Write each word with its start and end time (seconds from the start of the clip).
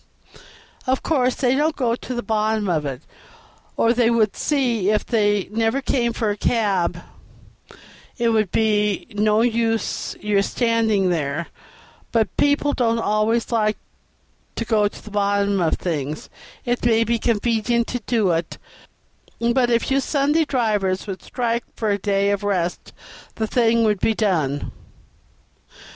Of 0.87 1.03
course, 1.03 1.35
they 1.35 1.53
don't 1.53 1.75
go 1.75 1.95
to 1.95 2.13
the 2.15 2.23
bottom 2.23 2.67
of 2.67 2.87
it, 2.87 3.03
or 3.77 3.93
they 3.93 4.09
would 4.09 4.35
see 4.35 4.89
if 4.89 5.05
they 5.05 5.47
never 5.51 5.79
came 5.79 6.11
for 6.11 6.31
a 6.31 6.35
cab 6.37 7.03
it 8.17 8.29
would 8.29 8.51
be 8.51 9.05
no 9.13 9.41
use 9.41 10.15
your 10.19 10.41
standing 10.41 11.11
there; 11.11 11.49
but 12.11 12.35
people 12.35 12.73
don't 12.73 12.97
always 12.97 13.51
like 13.51 13.77
to 14.55 14.65
go 14.65 14.87
to 14.87 15.03
the 15.05 15.11
bottom 15.11 15.61
of 15.61 15.75
things; 15.77 16.31
it 16.65 16.83
may 16.83 17.01
not 17.01 17.05
be 17.07 17.19
convenient 17.19 17.85
to 17.89 17.99
do 17.99 18.31
it; 18.31 18.57
but 19.53 19.69
if 19.69 19.91
you 19.91 19.99
Sunday 19.99 20.45
drivers 20.45 21.05
would 21.05 21.21
all 21.21 21.27
strike 21.27 21.63
for 21.75 21.91
a 21.91 21.99
day 21.99 22.31
of 22.31 22.41
rest 22.43 22.91
the 23.35 23.45
thing 23.45 23.83
would 23.83 23.99
be 23.99 24.15
done." 24.15 24.71